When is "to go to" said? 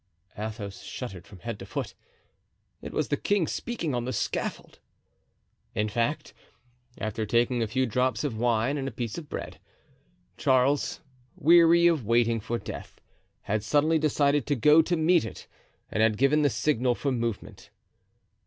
14.47-14.97